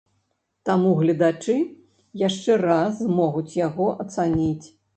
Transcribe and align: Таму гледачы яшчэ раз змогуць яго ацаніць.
Таму 0.69 0.93
гледачы 1.01 1.57
яшчэ 2.27 2.57
раз 2.65 2.91
змогуць 3.05 3.49
яго 3.61 3.87
ацаніць. 4.05 4.67